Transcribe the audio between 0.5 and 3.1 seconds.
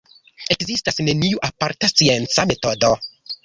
Ekzistas neniu aparta scienca metodo.